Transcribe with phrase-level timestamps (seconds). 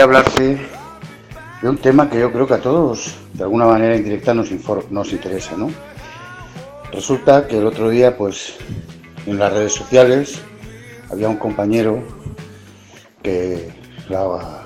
[0.00, 0.58] Quería hablarte
[1.60, 4.48] de un tema que yo creo que a todos, de alguna manera indirecta, nos,
[4.88, 5.70] nos interesa, ¿no?
[6.90, 8.54] Resulta que el otro día, pues,
[9.26, 10.40] en las redes sociales,
[11.10, 12.02] había un compañero
[13.22, 13.68] que
[14.08, 14.64] la,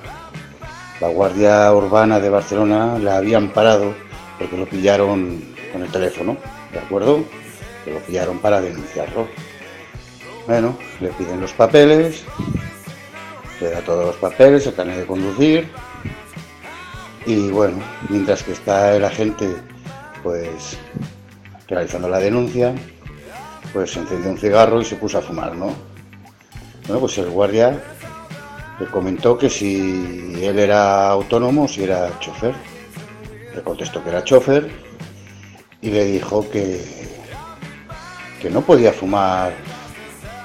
[1.01, 3.93] la Guardia Urbana de Barcelona la habían parado
[4.39, 6.37] porque lo pillaron con el teléfono,
[6.73, 7.25] ¿de acuerdo?
[7.85, 9.27] Que lo pillaron para denunciarlo.
[10.47, 12.23] Bueno, le piden los papeles,
[13.61, 15.69] le da todos los papeles, el carnet de conducir
[17.27, 19.57] y bueno, mientras que está el agente
[20.23, 20.79] pues
[21.69, 22.75] realizando la denuncia,
[23.73, 25.75] pues se encendió un cigarro y se puso a fumar, ¿no?
[26.87, 27.83] Bueno, pues el guardia
[28.79, 32.55] le comentó que si él era autónomo si era chofer.
[33.55, 34.69] Le contestó que era chofer
[35.81, 36.81] y le dijo que,
[38.43, 39.53] que no podía fumar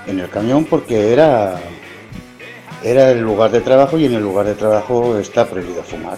[0.06, 1.60] en el camión porque era
[2.84, 6.18] era el lugar de trabajo y en el lugar de trabajo está prohibido fumar.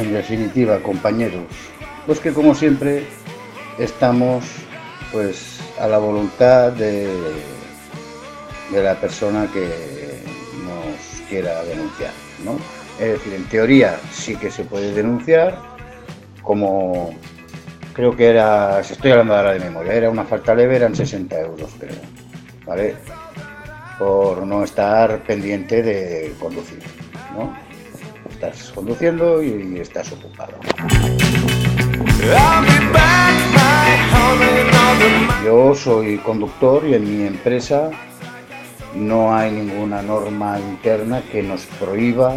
[0.00, 1.44] En definitiva, compañeros,
[2.06, 3.04] pues que como siempre
[3.78, 4.44] estamos
[5.12, 7.08] pues a la voluntad de,
[8.72, 9.68] de la persona que
[10.64, 12.12] nos quiera denunciar,
[12.44, 12.58] ¿no?
[12.98, 15.58] Es decir, en teoría sí que se puede denunciar,
[16.42, 17.14] como
[17.92, 21.70] creo que era, estoy hablando ahora de memoria, era una falta leve, eran 60 euros,
[21.78, 21.96] creo,
[22.66, 22.94] ¿vale?
[23.98, 26.82] Por no estar pendiente de conducir,
[27.36, 27.54] ¿no?
[28.30, 30.54] Estás conduciendo y estás ocupado.
[35.44, 37.90] Yo soy conductor y en mi empresa
[38.94, 42.34] no hay ninguna norma interna que nos prohíba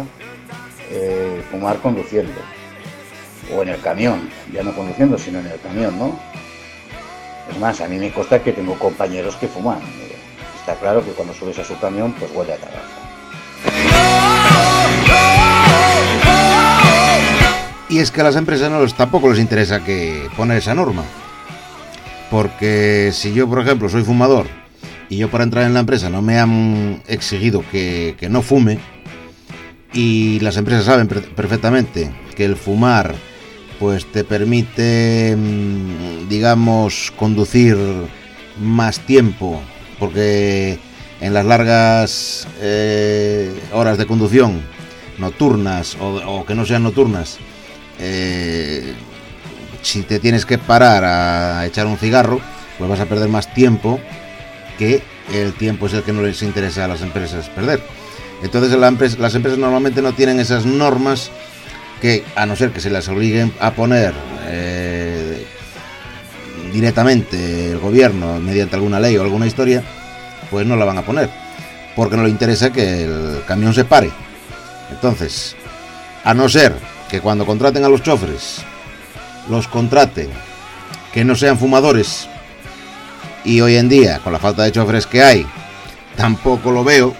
[0.90, 2.40] eh, fumar conduciendo.
[3.52, 6.18] O en el camión, ya no conduciendo, sino en el camión, ¿no?
[7.50, 9.78] Es más, a mí me consta que tengo compañeros que fuman.
[10.58, 12.78] Está claro que cuando subes a su camión, pues huele a tabaco.
[17.90, 21.04] Y es que a las empresas no les- tampoco les interesa que poner esa norma.
[22.30, 24.46] Porque si yo, por ejemplo, soy fumador
[25.08, 28.78] y yo para entrar en la empresa no me han exigido que, no fume,
[29.92, 33.14] y las empresas saben per- perfectamente que el fumar
[33.84, 37.76] pues te permite, mm, digamos, conducir
[38.58, 39.60] más tiempo,
[39.98, 40.78] porque
[41.20, 44.62] en las largas eh, horas de conducción
[45.18, 47.36] nocturnas o, o que no sean nocturnas,
[48.00, 48.94] eh,
[49.82, 52.40] si te tienes que parar a echar un cigarro,
[52.78, 54.00] pues vas a perder más tiempo
[54.78, 55.02] que
[55.34, 57.82] el tiempo es el que no les interesa a las empresas perder.
[58.42, 61.30] Entonces la empresa- las empresas normalmente no tienen esas normas
[62.00, 64.12] que, a no ser que se las obliguen a poner
[64.46, 65.46] eh,
[66.72, 69.82] directamente el gobierno mediante alguna ley o alguna historia,
[70.50, 71.30] pues no la van a poner.
[71.96, 74.10] Porque no le interesa que el camión se pare.
[74.90, 75.56] Entonces,
[76.24, 76.74] a no ser
[77.10, 78.58] que cuando contraten a los choferes,
[79.48, 80.28] los contraten
[81.12, 82.28] que no sean fumadores,
[83.44, 85.46] y hoy en día, con la falta de choferes que hay,
[86.16, 87.14] tampoco lo veo,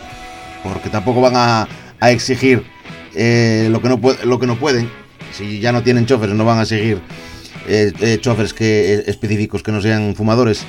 [0.63, 1.69] porque tampoco van a,
[2.01, 2.65] a exigir
[3.15, 4.91] eh, lo, que no lo que no pueden.
[5.33, 7.01] Si ya no tienen choferes, no van a exigir
[7.67, 10.65] eh, eh, choferes que, eh, específicos que no sean fumadores.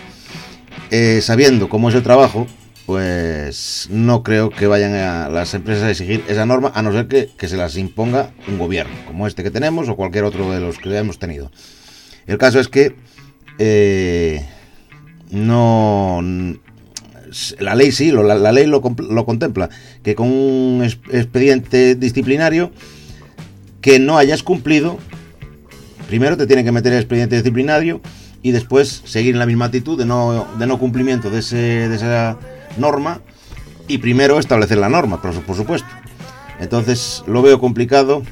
[1.21, 2.47] Sabiendo cómo es el trabajo,
[2.85, 7.07] pues no creo que vayan a las empresas a exigir esa norma, a no ser
[7.07, 10.61] que, que se las imponga un gobierno, como este que tenemos o cualquier otro de
[10.61, 11.51] los que hemos tenido.
[12.27, 12.95] El caso es que
[15.31, 16.21] no
[17.59, 19.69] la ley sí, lo- la, ley lo, lo contempla,
[20.03, 22.71] que con un expediente disciplinario
[23.81, 24.97] que no hayas cumplido,
[26.07, 28.01] primero te tiene que meter el expediente disciplinario
[28.41, 31.95] y después seguir en la misma actitud de no, de no cumplimiento de, ese, de
[31.95, 32.37] esa
[32.77, 33.21] norma
[33.87, 35.87] y primero establecer la norma, por, por supuesto.
[36.59, 38.23] Entonces lo veo complicado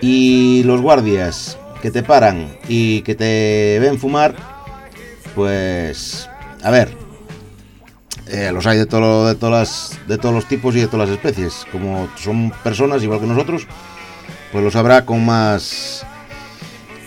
[0.00, 4.34] y los guardias que te paran y que te ven fumar,
[5.34, 6.28] pues
[6.62, 6.90] a ver,
[8.28, 11.16] eh, los hay de, todo, de, todas de todos los tipos y de todas las
[11.16, 11.66] especies.
[11.70, 13.66] Como son personas igual que nosotros,
[14.52, 16.04] pues lo sabrá con más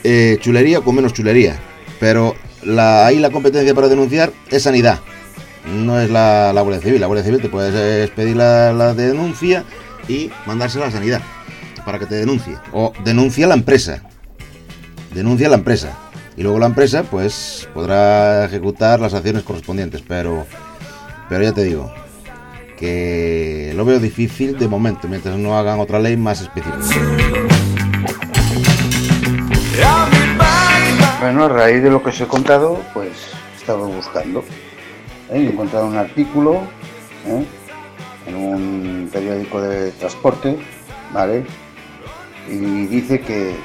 [0.03, 1.57] eh, chulería o con menos chulería.
[1.99, 4.99] Pero la, ahí la competencia para denunciar es sanidad.
[5.65, 7.01] No es la, la Guardia Civil.
[7.01, 9.65] La Guardia Civil te puedes pedir la, la denuncia
[10.07, 11.21] y mandársela a la sanidad
[11.85, 12.57] para que te denuncie.
[12.71, 14.03] O denuncia la empresa.
[15.13, 15.97] Denuncia la empresa.
[16.37, 20.01] Y luego la empresa, pues, podrá ejecutar las acciones correspondientes.
[20.07, 20.45] Pero,
[21.29, 21.91] pero ya te digo,
[22.77, 26.77] que lo veo difícil de momento, mientras no hagan otra ley más específica.
[31.21, 33.11] Bueno, a raíz de lo que os he contado, pues
[33.53, 34.39] he estado buscando.
[35.29, 35.41] ¿eh?
[35.41, 36.61] He encontrado un artículo
[37.27, 37.45] ¿eh?
[38.25, 40.57] en un periódico de transporte,
[41.13, 41.45] ¿vale?
[42.47, 43.55] Y dice que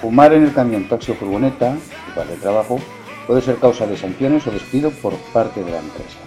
[0.00, 1.76] fumar en el camión, taxi o furgoneta,
[2.08, 2.80] lugar de trabajo,
[3.26, 6.18] puede ser causa de sanciones o despido por parte de la empresa.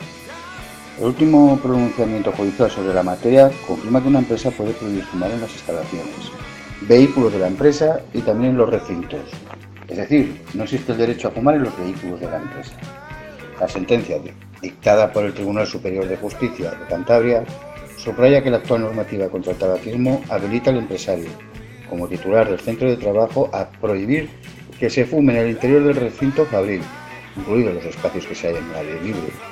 [0.99, 5.39] El último pronunciamiento judicial sobre la materia confirma que una empresa puede prohibir fumar en
[5.39, 6.29] las instalaciones,
[6.81, 9.21] vehículos de la empresa y también en los recintos.
[9.87, 12.73] Es decir, no existe el derecho a fumar en los vehículos de la empresa.
[13.61, 14.19] La sentencia
[14.61, 17.45] dictada por el Tribunal Superior de Justicia de Cantabria
[17.95, 21.29] subraya que la actual normativa contra el tabaquismo habilita al empresario,
[21.89, 24.29] como titular del centro de trabajo, a prohibir
[24.77, 26.81] que se fume en el interior del recinto fabril,
[27.37, 29.48] incluidos los espacios que se hallan el aire libre.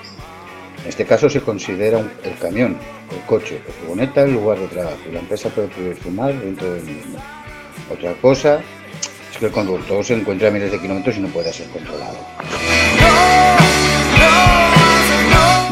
[0.88, 2.78] En este caso se considera el camión,
[3.12, 6.84] el coche o furgoneta el lugar de trabajo la empresa puede prohibir fumar dentro del
[6.86, 7.20] mismo.
[7.92, 8.62] Otra cosa
[9.30, 12.16] es que el conductor se encuentra a miles de kilómetros y no pueda ser controlado.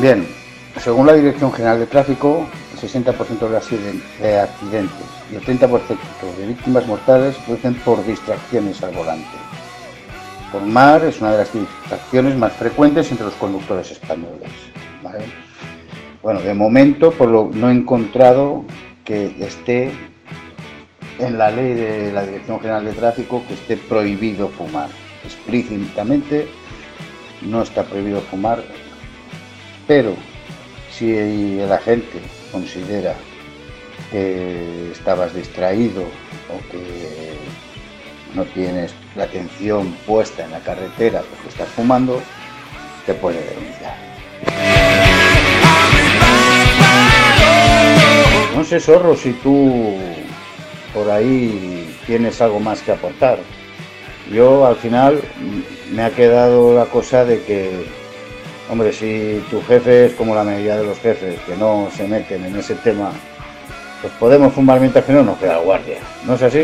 [0.01, 0.27] Bien,
[0.83, 3.47] según la Dirección General de Tráfico, el 60%
[4.19, 5.97] de accidentes y el 30%
[6.37, 9.37] de víctimas mortales producen por distracciones al volante.
[10.51, 14.74] Fumar es una de las distracciones más frecuentes entre los conductores españoles.
[16.21, 17.13] Bueno, de momento
[17.53, 18.65] no he encontrado
[19.03, 19.91] que esté
[21.19, 24.89] en la ley de la Dirección General de Tráfico que esté prohibido fumar.
[25.23, 26.47] Explícitamente
[27.41, 28.63] no está prohibido fumar,
[29.87, 30.15] pero
[30.91, 32.19] si el agente
[32.51, 33.13] considera
[34.11, 37.33] que estabas distraído o que
[38.33, 42.21] no tienes la atención puesta en la carretera porque estás fumando,
[43.05, 44.74] te puede denunciar.
[48.55, 49.97] No sé, Zorro, si tú
[50.93, 53.37] por ahí tienes algo más que aportar.
[54.31, 55.21] Yo al final
[55.91, 57.85] me ha quedado la cosa de que,
[58.69, 62.45] hombre, si tu jefe es como la mayoría de los jefes, que no se meten
[62.45, 63.11] en ese tema,
[64.01, 65.97] pues podemos fumar mientras que no nos queda guardia.
[66.25, 66.63] ¿No es así?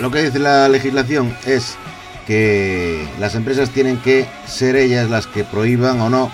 [0.00, 1.76] Lo que dice la legislación es
[2.26, 6.32] que las empresas tienen que ser ellas las que prohíban o no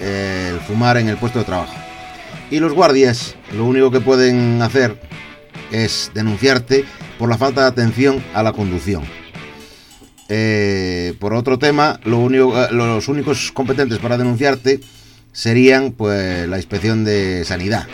[0.00, 1.74] eh, el fumar en el puesto de trabajo.
[2.50, 5.00] Y los guardias lo único que pueden hacer
[5.72, 6.84] es denunciarte
[7.18, 9.02] por la falta de atención a la conducción.
[10.28, 14.80] Eh, por otro tema, eh, los únicos competentes para denunciarte
[15.32, 17.86] serían pues la inspección de sanidad,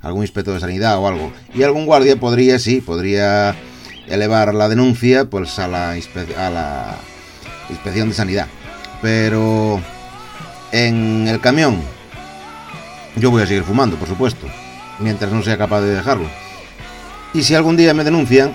[0.00, 1.32] algún inspector de sanidad o algo.
[1.54, 3.54] Y algún guardia podría, sí, podría
[4.08, 6.96] elevar la denuncia pues a la, a la
[7.70, 8.46] inspección de sanidad.
[9.00, 9.80] Pero
[10.72, 11.80] en el camión
[13.16, 14.46] yo voy a seguir fumando, por supuesto,
[14.98, 16.28] mientras no sea capaz de dejarlo.
[17.34, 18.52] Y si algún día me denuncian,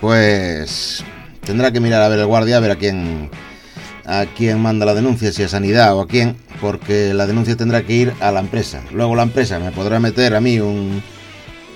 [0.00, 1.04] pues
[1.44, 3.30] tendrá que mirar a ver el guardia, a ver a quién
[4.06, 7.82] a quién manda la denuncia, si a sanidad o a quién, porque la denuncia tendrá
[7.82, 8.82] que ir a la empresa.
[8.92, 11.00] Luego la empresa me podrá meter a mí un,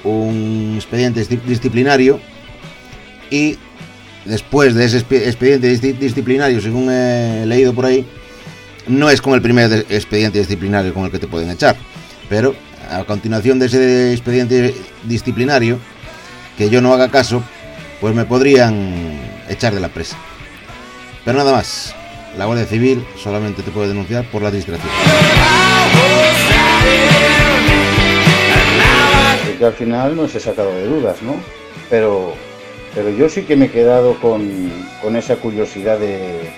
[0.03, 2.19] un expediente dis- disciplinario
[3.31, 3.57] y
[4.25, 8.05] después de ese expe- expediente dis- disciplinario, según he leído por ahí,
[8.89, 11.77] no es con el primer expediente disciplinario con el que te pueden echar,
[12.29, 12.55] pero
[12.91, 15.79] a continuación de ese expediente disciplinario,
[16.57, 17.43] que yo no haga caso,
[18.01, 20.17] pues me podrían echar de la empresa.
[21.25, 21.95] Pero nada más,
[22.37, 24.93] la Guardia Civil solamente te puede denunciar por la distracción.
[29.51, 31.37] Y que al final no se ha sacado de dudas, ¿no?
[31.89, 32.35] Pero,
[32.95, 34.71] pero yo sí que me he quedado con,
[35.03, 36.51] con esa curiosidad de,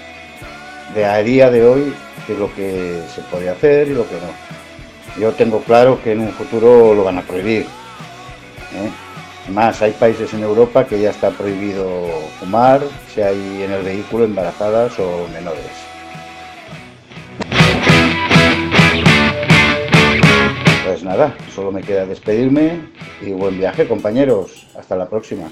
[0.95, 1.95] de a día de hoy
[2.27, 4.66] qué es lo que se puede hacer y lo que no.
[5.19, 7.63] Yo tengo claro que en un futuro lo van a prohibir.
[7.63, 8.91] ¿eh?
[9.51, 12.07] Más, hay países en Europa que ya está prohibido
[12.41, 12.83] fumar
[13.15, 15.71] si hay en el vehículo embarazadas o menores.
[20.85, 22.81] Pues nada, solo me queda despedirme
[23.23, 24.67] y buen viaje compañeros.
[24.77, 25.49] Hasta la próxima.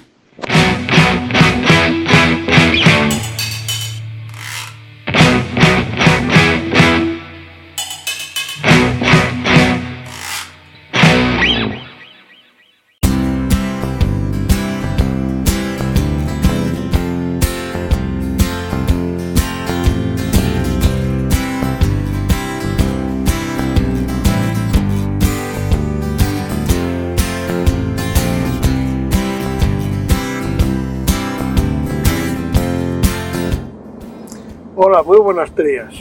[34.77, 35.95] Hola, muy buenas días.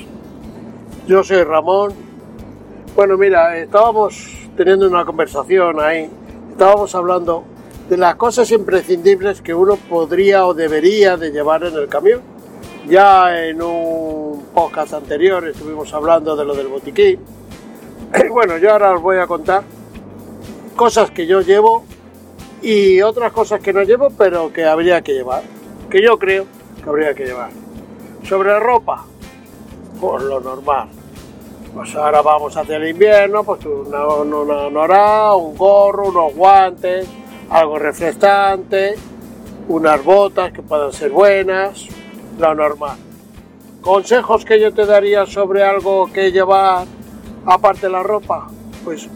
[1.05, 1.93] Yo soy Ramón.
[2.95, 4.27] Bueno, mira, estábamos
[4.57, 6.09] teniendo una conversación ahí.
[6.49, 7.43] Estábamos hablando
[7.87, 12.21] de las cosas imprescindibles que uno podría o debería de llevar en el camión.
[12.87, 17.19] Ya en un podcast anterior estuvimos hablando de lo del botiquín.
[18.25, 19.61] Y bueno, yo ahora os voy a contar
[20.75, 21.83] cosas que yo llevo
[22.63, 25.43] y otras cosas que no llevo, pero que habría que llevar.
[25.91, 26.47] Que yo creo
[26.83, 27.62] que habría que llevar.
[28.23, 29.05] Sobre ropa,
[29.99, 30.87] pues lo normal.
[31.73, 37.07] Pues ahora vamos hacia el invierno, pues una, una norá, un gorro, unos guantes,
[37.49, 38.95] algo refrescante,
[39.67, 41.87] unas botas que puedan ser buenas,
[42.37, 42.97] lo normal.
[43.81, 46.85] Consejos que yo te daría sobre algo que llevar
[47.45, 48.47] aparte de la ropa,
[48.83, 49.09] pues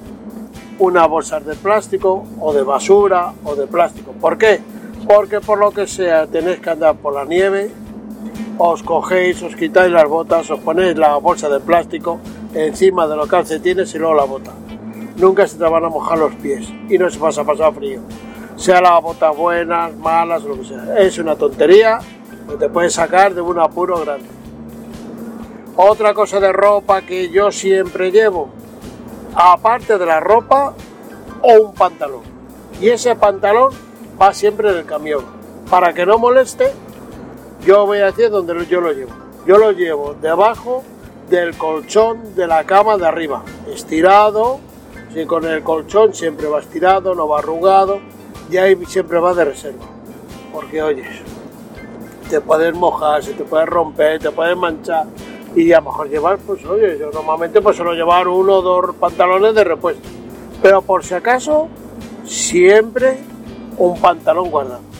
[0.79, 4.11] una bolsa de plástico o de basura o de plástico.
[4.13, 4.59] ¿Por qué?
[5.07, 7.71] Porque por lo que sea tenéis que andar por la nieve,
[8.57, 12.19] os cogéis, os quitáis las botas, os ponéis la bolsa de plástico
[12.53, 14.53] encima de los calcetines y luego la bota.
[15.17, 18.01] Nunca se te van a mojar los pies y no se vas a pasar frío.
[18.55, 20.99] Sea las botas buenas, malas, lo que sea.
[20.99, 21.99] Es una tontería
[22.49, 24.27] que te puedes sacar de un apuro grande.
[25.75, 28.49] Otra cosa de ropa que yo siempre llevo,
[29.35, 30.73] aparte de la ropa,
[31.41, 32.23] o un pantalón.
[32.81, 33.73] Y ese pantalón
[34.19, 35.23] va siempre en el camión.
[35.69, 36.71] Para que no moleste,
[37.67, 39.11] yo voy a decir donde yo lo llevo.
[39.45, 40.83] Yo lo llevo debajo
[41.29, 44.59] del colchón de la cama de arriba, estirado.
[45.13, 47.99] Si con el colchón siempre va estirado, no va arrugado,
[48.49, 49.83] y ahí siempre va de reserva.
[50.53, 51.07] Porque oyes,
[52.29, 55.05] te puedes mojar, se te puede romper, te puedes manchar.
[55.53, 58.95] Y a lo mejor llevar, pues oye, yo normalmente pues suelo llevar uno o dos
[58.95, 60.07] pantalones de repuesto.
[60.61, 61.67] Pero por si acaso,
[62.23, 63.17] siempre
[63.77, 64.96] un pantalón guardado.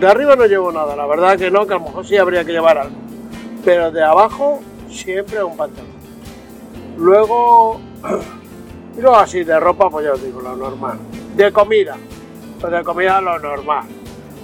[0.00, 2.44] De arriba no llevo nada, la verdad que no, que a lo mejor sí habría
[2.44, 2.96] que llevar algo.
[3.64, 4.60] Pero de abajo,
[4.90, 5.90] siempre un pantalón.
[6.98, 7.80] Luego,
[8.98, 10.98] y así de ropa, pues ya os digo, lo normal.
[11.34, 11.96] De comida,
[12.60, 13.84] pues de comida lo normal.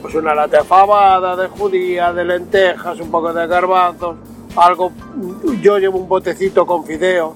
[0.01, 4.17] Pues una lata de fabada, de judía, de lentejas, un poco de garbanzos,
[4.57, 4.93] algo.
[5.61, 7.35] Yo llevo un botecito con fideos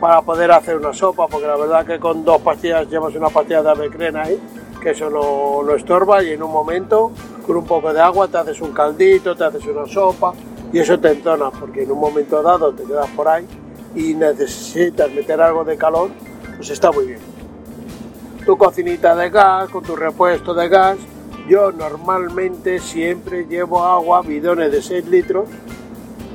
[0.00, 3.62] para poder hacer una sopa, porque la verdad que con dos pastillas llevas una pastilla
[3.62, 4.38] de avecrena ahí,
[4.86, 7.10] que eso no, no estorba y en un momento
[7.44, 10.32] con un poco de agua te haces un caldito, te haces una sopa
[10.72, 13.44] y eso te entona, porque en un momento dado te quedas por ahí
[13.96, 16.10] y necesitas meter algo de calor,
[16.54, 17.18] pues está muy bien.
[18.44, 20.98] Tu cocinita de gas, con tu repuesto de gas,
[21.48, 25.48] yo normalmente siempre llevo agua, bidones de 6 litros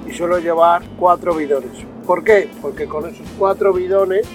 [0.06, 1.86] y suelo llevar 4 bidones.
[2.06, 2.52] ¿Por qué?
[2.62, 4.28] Porque con esos 4 bidones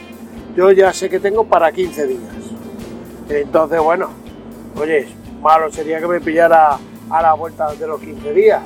[0.56, 2.45] yo ya sé que tengo para 15 días.
[3.28, 4.10] Entonces, bueno,
[4.76, 5.08] oye,
[5.40, 6.78] malo sería que me pillara
[7.10, 8.62] a la vuelta de los 15 días.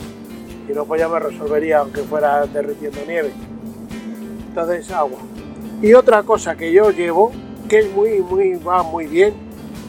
[0.69, 3.33] Y no, pues ya me resolvería aunque fuera derritiendo nieve.
[4.49, 5.19] Entonces, agua.
[5.83, 7.33] Y otra cosa que yo llevo,
[7.69, 9.35] que es muy, muy, va muy bien,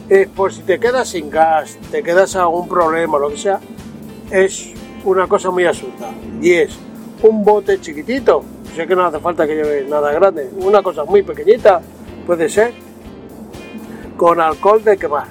[0.08, 3.60] es por si te quedas sin gas, te quedas algún problema, lo que sea,
[4.30, 4.70] es
[5.04, 6.10] una cosa muy absurda.
[6.40, 6.78] Y es
[7.22, 8.42] un bote chiquitito,
[8.74, 11.82] sé que no hace falta que lleve nada grande, una cosa muy pequeñita,
[12.26, 12.72] puede ser,
[14.22, 15.26] con alcohol de quemar.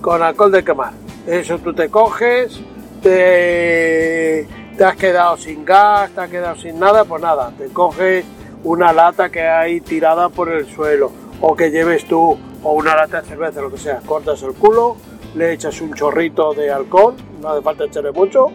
[0.00, 0.92] Con alcohol de quemar.
[1.24, 2.60] Eso tú te coges,
[3.00, 8.24] te, te has quedado sin gas, te has quedado sin nada, pues nada, te coges
[8.64, 13.20] una lata que hay tirada por el suelo o que lleves tú o una lata
[13.22, 14.96] de cerveza, lo que sea, cortas el culo,
[15.36, 18.46] le echas un chorrito de alcohol, no hace falta echarle mucho,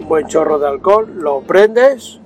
[0.00, 2.18] un buen chorro de alcohol, lo prendes,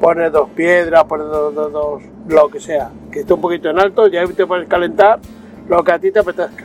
[0.00, 4.06] pones dos piedras, pones dos, dos- lo que sea, que esté un poquito en alto
[4.06, 5.18] y ahí te puedes calentar
[5.68, 6.64] lo que a ti te apetezca.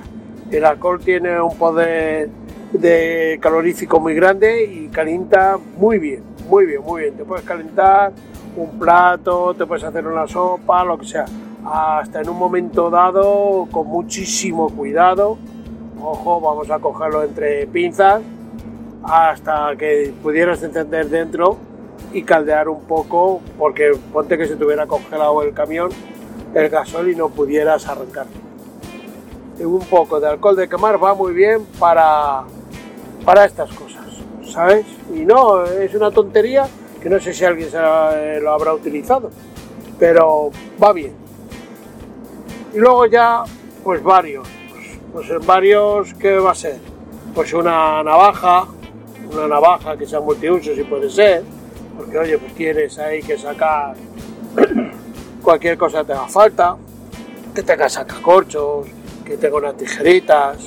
[0.50, 2.30] El alcohol tiene un poder
[2.74, 7.16] de calorífico muy grande y calienta muy bien, muy bien, muy bien.
[7.16, 8.12] Te puedes calentar
[8.56, 11.26] un plato, te puedes hacer una sopa, lo que sea.
[11.66, 15.38] Hasta en un momento dado, con muchísimo cuidado.
[16.02, 18.22] Ojo, vamos a cogerlo entre pinzas
[19.04, 21.58] hasta que pudieras encender dentro
[22.14, 25.90] y caldear un poco, porque ponte que se te hubiera congelado el camión,
[26.54, 28.26] el gasol y no pudieras arrancar.
[29.66, 32.44] Un poco de alcohol de quemar va muy bien para,
[33.26, 34.06] para estas cosas,
[34.52, 34.86] ¿sabes?
[35.14, 36.68] Y no, es una tontería
[37.02, 39.30] que no sé si alguien se la- lo habrá utilizado,
[40.00, 40.52] pero
[40.82, 41.14] va bien.
[42.74, 43.44] Y luego ya,
[43.84, 44.48] pues varios.
[45.14, 46.78] Pues en varios, ¿qué va a ser?
[47.36, 48.66] Pues una navaja,
[49.32, 51.44] una navaja que sea multiuso si puede ser,
[51.98, 53.96] porque oye, pues tienes ahí que sacar
[55.42, 56.78] cualquier cosa que te haga falta,
[57.54, 58.88] que tenga sacacorchos,
[59.26, 60.58] que tenga unas tijeritas,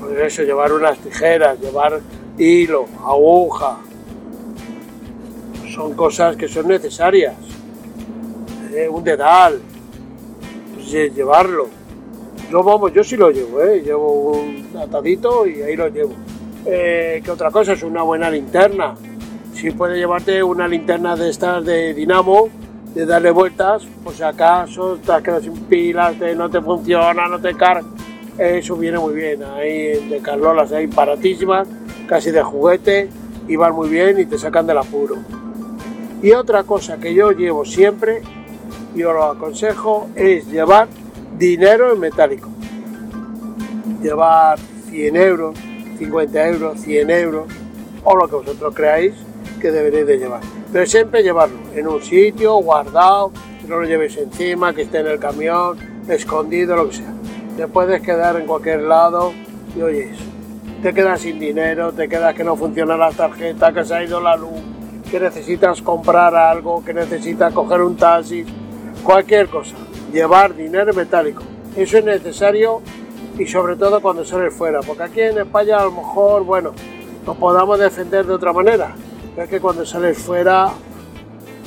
[0.00, 2.00] pues eso, llevar unas tijeras, llevar
[2.38, 3.78] hilo, aguja,
[5.74, 7.34] son cosas que son necesarias.
[8.72, 9.60] Eh, un dedal,
[10.74, 11.66] pues, lle- llevarlo.
[12.50, 13.82] Yo vamos, yo sí lo llevo, ¿eh?
[13.84, 16.12] llevo un atadito y ahí lo llevo.
[16.64, 17.72] Eh, ¿Qué otra cosa?
[17.72, 18.94] Es una buena linterna.
[19.54, 22.48] Si puede llevarte una linterna de estas de dinamo,
[22.94, 27.54] de darle vueltas, pues si acaso has quedado sin pilas, no te funciona, no te
[27.54, 27.86] carga.
[28.38, 29.42] Eso viene muy bien.
[29.42, 31.68] Ahí de Carlolas hay baratísimas,
[32.06, 33.08] casi de juguete,
[33.46, 35.16] y van muy bien y te sacan del apuro.
[36.22, 38.22] Y otra cosa que yo llevo siempre,
[38.94, 40.88] y os lo aconsejo, es llevar
[41.38, 42.48] dinero en metálico.
[44.02, 44.58] Llevar
[44.90, 45.56] 100 euros,
[45.98, 47.46] 50 euros, 100 euros,
[48.04, 49.14] o lo que vosotros creáis
[49.60, 50.57] que deberéis de llevar.
[50.72, 55.06] Pero siempre llevarlo en un sitio, guardado, que no lo llevéis encima, que esté en
[55.06, 57.12] el camión, escondido, lo que sea.
[57.56, 59.32] Te puedes quedar en cualquier lado
[59.76, 60.18] y oyes,
[60.82, 64.20] te quedas sin dinero, te quedas que no funciona la tarjeta, que se ha ido
[64.20, 64.60] la luz,
[65.10, 68.44] que necesitas comprar algo, que necesitas coger un taxi,
[69.02, 69.74] cualquier cosa.
[70.12, 71.42] Llevar dinero metálico.
[71.76, 72.80] Eso es necesario
[73.38, 76.72] y sobre todo cuando sales fuera, porque aquí en España a lo mejor, bueno,
[77.24, 78.94] nos podamos defender de otra manera,
[79.42, 80.72] es que cuando sales fuera,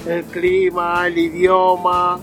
[0.08, 2.20] el clima, el idioma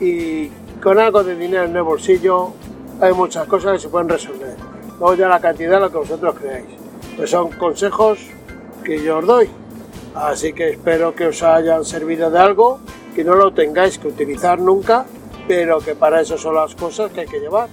[0.00, 0.48] y
[0.82, 2.52] con algo de dinero en el bolsillo
[3.00, 4.56] hay muchas cosas que se pueden resolver.
[4.98, 6.66] Luego ya la cantidad, lo que vosotros creáis.
[7.16, 8.18] Pues son consejos
[8.84, 9.48] que yo os doy.
[10.14, 12.80] Así que espero que os hayan servido de algo,
[13.14, 15.06] que no lo tengáis que utilizar nunca,
[15.48, 17.68] pero que para eso son las cosas que hay que llevar.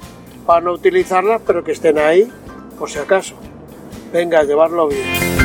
[0.46, 2.32] Para no utilizarlas, pero que estén ahí
[2.80, 3.36] por si acaso.
[4.14, 5.37] Venga, llevarlo bien.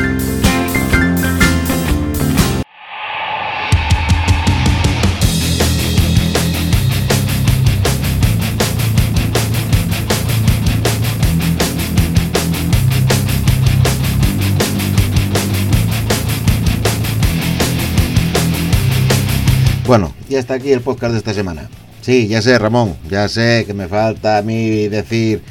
[20.33, 21.69] Y hasta aquí el podcast de esta semana.
[22.01, 25.43] Sí, ya sé, Ramón, ya sé que me falta a mí decir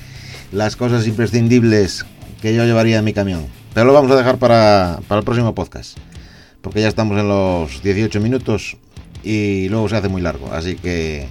[0.51, 2.05] las cosas imprescindibles
[2.41, 3.47] que yo llevaría en mi camión.
[3.75, 5.97] Pero lo vamos a dejar para, para el próximo podcast.
[6.63, 8.77] Porque ya estamos en los 18 minutos
[9.23, 10.53] y luego se hace muy largo.
[10.53, 11.29] Así que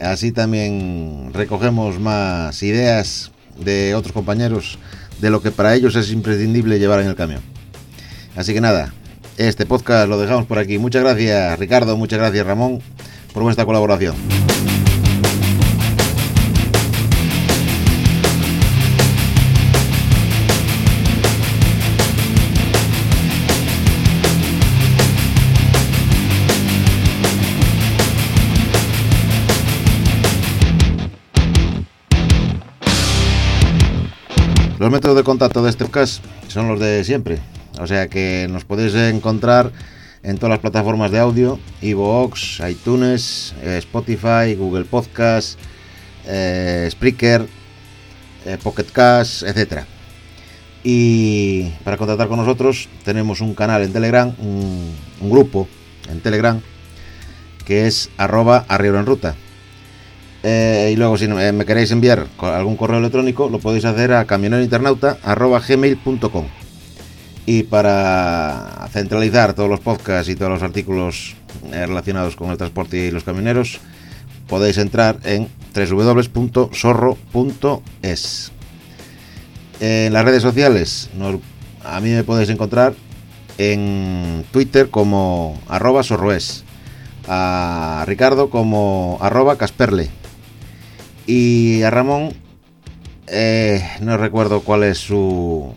[0.00, 3.32] así también recogemos más ideas
[3.62, 4.78] de otros compañeros
[5.20, 7.42] de lo que para ellos es imprescindible llevar en el camión.
[8.34, 8.94] Así que nada,
[9.48, 10.78] este podcast lo dejamos por aquí.
[10.78, 12.80] Muchas gracias Ricardo, muchas gracias Ramón
[13.32, 14.14] por vuestra colaboración.
[34.78, 37.38] Los métodos de contacto de este podcast son los de siempre.
[37.80, 39.70] O sea que nos podéis encontrar
[40.22, 45.58] en todas las plataformas de audio, iVoox, iTunes, eh, Spotify, Google Podcast,
[46.26, 47.46] eh, Spreaker,
[48.46, 49.84] eh, Pocket Cast, etc.
[50.84, 55.68] Y para contactar con nosotros tenemos un canal en Telegram, un, grupo
[56.10, 56.60] en Telegram
[57.64, 59.36] que es arroba arriero en ruta.
[60.44, 66.61] Y luego si me queréis enviar algún correo electrónico lo podéis hacer a camionerointernauta.gmail.com
[67.46, 71.34] y para centralizar todos los podcasts y todos los artículos
[71.72, 73.80] eh, relacionados con el transporte y los camioneros
[74.46, 76.72] podéis entrar en www.sorro.es
[79.80, 81.10] en las redes sociales
[81.84, 82.94] a mí me podéis encontrar
[83.58, 86.64] en Twitter como arroba sorroes
[87.28, 90.10] a Ricardo como arroba casperle
[91.26, 92.34] y a Ramón
[93.26, 95.74] eh, no recuerdo cuál es su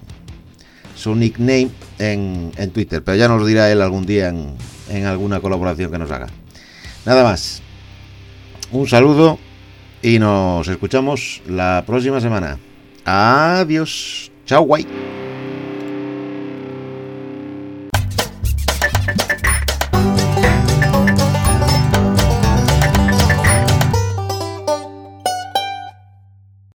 [0.95, 4.55] su nickname en, en Twitter, pero ya nos dirá él algún día en,
[4.89, 6.27] en alguna colaboración que nos haga.
[7.05, 7.61] Nada más.
[8.71, 9.37] Un saludo
[10.01, 12.57] y nos escuchamos la próxima semana.
[13.05, 14.31] Adiós.
[14.45, 15.04] Chao, guay.